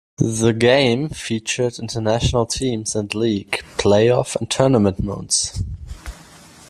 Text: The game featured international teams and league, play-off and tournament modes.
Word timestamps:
The 0.17 0.51
game 0.53 1.09
featured 1.09 1.77
international 1.77 2.47
teams 2.47 2.95
and 2.95 3.13
league, 3.13 3.63
play-off 3.77 4.35
and 4.35 4.49
tournament 4.49 4.99
modes. 4.99 5.61